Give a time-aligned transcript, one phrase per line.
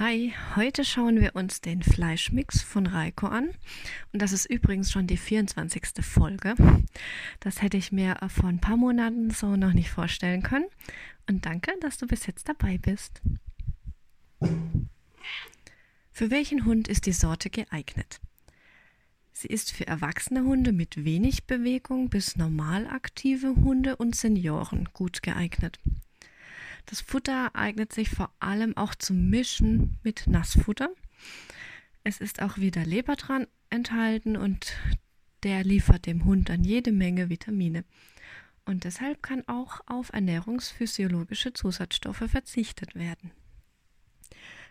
[0.00, 3.50] Hi, heute schauen wir uns den Fleischmix von Reiko an.
[4.14, 6.02] Und das ist übrigens schon die 24.
[6.02, 6.54] Folge.
[7.40, 10.64] Das hätte ich mir vor ein paar Monaten so noch nicht vorstellen können.
[11.28, 13.20] Und danke, dass du bis jetzt dabei bist.
[16.10, 18.22] Für welchen Hund ist die Sorte geeignet?
[19.32, 25.22] Sie ist für erwachsene Hunde mit wenig Bewegung bis normal aktive Hunde und Senioren gut
[25.22, 25.78] geeignet.
[26.86, 30.90] Das Futter eignet sich vor allem auch zum Mischen mit Nassfutter.
[32.04, 34.76] Es ist auch wieder Leber dran enthalten und
[35.42, 37.84] der liefert dem Hund dann jede Menge Vitamine.
[38.64, 43.32] Und deshalb kann auch auf ernährungsphysiologische Zusatzstoffe verzichtet werden.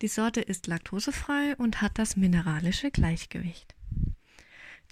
[0.00, 3.74] Die Sorte ist laktosefrei und hat das mineralische Gleichgewicht.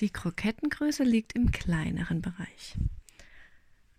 [0.00, 2.76] Die Krokettengröße liegt im kleineren Bereich.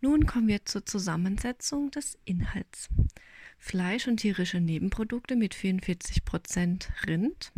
[0.03, 2.89] Nun kommen wir zur Zusammensetzung des Inhalts.
[3.59, 7.51] Fleisch und tierische Nebenprodukte mit 44% Rind.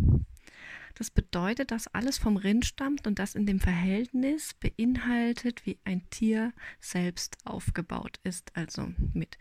[0.96, 6.08] Das bedeutet, dass alles vom Rind stammt und das in dem Verhältnis beinhaltet, wie ein
[6.10, 9.38] Tier selbst aufgebaut ist, also mit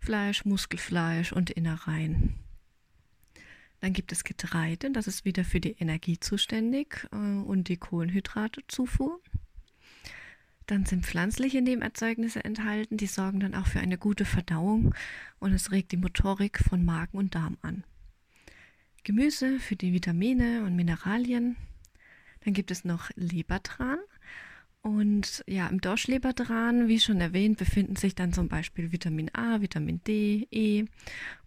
[0.00, 2.36] Fleisch, Muskelfleisch und Innereien.
[3.80, 9.20] Dann gibt es Getreide, das ist wieder für die Energie zuständig äh, und die Kohlenhydratezufuhr.
[10.66, 14.94] Dann sind pflanzliche Nebenerzeugnisse enthalten, die sorgen dann auch für eine gute Verdauung
[15.38, 17.84] und es regt die Motorik von Magen und Darm an.
[19.04, 21.56] Gemüse für die Vitamine und Mineralien.
[22.44, 23.98] Dann gibt es noch Lebertran.
[24.82, 30.00] Und ja, im Dorschlebertran, wie schon erwähnt, befinden sich dann zum Beispiel Vitamin A, Vitamin
[30.04, 30.84] D, E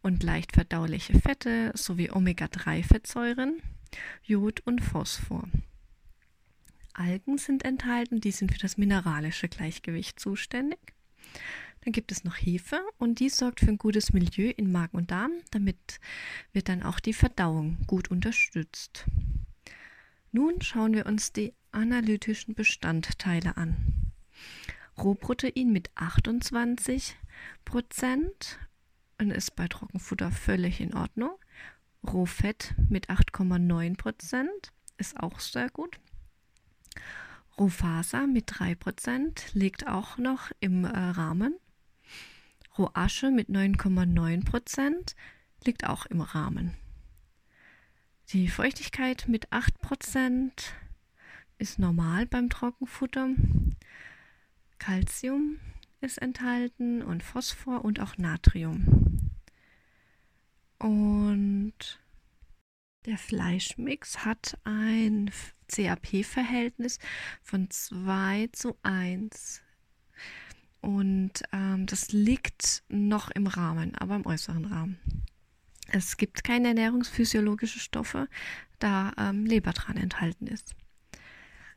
[0.02, 3.62] und leicht verdauliche Fette sowie Omega-3-Fettsäuren,
[4.23, 5.47] Jod und Phosphor.
[7.00, 10.80] Algen sind enthalten, die sind für das mineralische Gleichgewicht zuständig.
[11.81, 15.11] Dann gibt es noch Hefe und die sorgt für ein gutes Milieu in Magen und
[15.11, 15.31] Darm.
[15.52, 16.00] Damit
[16.52, 19.06] wird dann auch die Verdauung gut unterstützt.
[20.31, 23.78] Nun schauen wir uns die analytischen Bestandteile an.
[24.97, 27.16] Rohprotein mit 28
[27.63, 28.59] Prozent
[29.19, 31.31] und ist bei Trockenfutter völlig in Ordnung.
[32.06, 36.00] Rohfett mit 8,9 Prozent ist auch sehr gut.
[37.59, 41.56] Rohfaser mit 3% liegt auch noch im äh, Rahmen.
[42.78, 45.16] Rohasche mit 9,9%
[45.66, 46.74] liegt auch im Rahmen.
[48.30, 50.52] Die Feuchtigkeit mit 8%
[51.58, 53.30] ist normal beim Trockenfutter.
[54.78, 55.59] Calcium
[56.00, 59.31] ist enthalten und Phosphor und auch Natrium.
[60.78, 62.00] Und
[63.09, 65.31] der Fleischmix hat ein
[65.68, 67.00] CAP-Verhältnis
[67.42, 69.64] von 2 zu 1.
[70.81, 75.00] Und ähm, das liegt noch im Rahmen, aber im äußeren Rahmen.
[75.88, 78.28] Es gibt keine ernährungsphysiologischen Stoffe,
[78.78, 80.76] da ähm, Leber dran enthalten ist.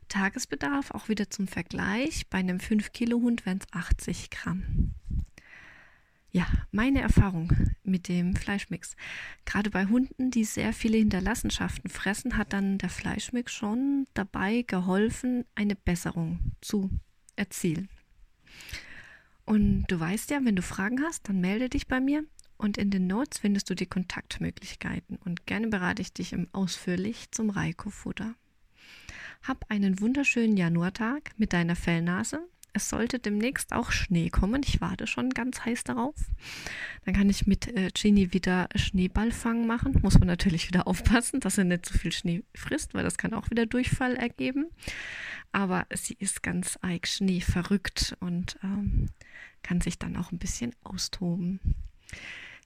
[0.09, 4.93] Tagesbedarf, auch wieder zum Vergleich, bei einem 5-Kilo-Hund wären es 80 Gramm.
[6.35, 8.95] Ja, meine Erfahrung mit dem Fleischmix.
[9.45, 15.45] Gerade bei Hunden, die sehr viele Hinterlassenschaften fressen, hat dann der Fleischmix schon dabei geholfen,
[15.53, 16.89] eine Besserung zu
[17.35, 17.87] erzielen.
[19.45, 22.25] Und du weißt ja, wenn du Fragen hast, dann melde dich bei mir
[22.57, 27.29] und in den Notes findest du die Kontaktmöglichkeiten und gerne berate ich dich im ausführlich
[27.29, 28.33] zum Reiko-Futter.
[29.43, 34.61] Hab einen wunderschönen Januartag mit deiner Fellnase es sollte demnächst auch Schnee kommen.
[34.65, 36.15] Ich warte schon ganz heiß darauf.
[37.05, 39.99] Dann kann ich mit äh, Genie wieder Schneeballfang machen.
[40.01, 43.33] Muss man natürlich wieder aufpassen, dass er nicht zu viel Schnee frisst, weil das kann
[43.33, 44.67] auch wieder Durchfall ergeben.
[45.51, 47.43] Aber sie ist ganz eig Schnee
[48.19, 49.09] und ähm,
[49.61, 51.59] kann sich dann auch ein bisschen austoben.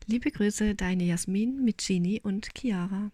[0.06, 3.12] Liebe Grüße, deine Jasmin mit Genie und Chiara.